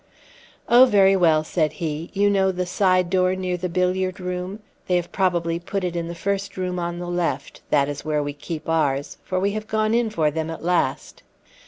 [0.67, 2.09] "Oh, very well," said he.
[2.13, 4.61] "You know the side door near the billiard room?
[4.87, 8.23] They have probably put it in the first room on the left; that is where
[8.23, 11.21] we keep ours for we have gone in for them at last.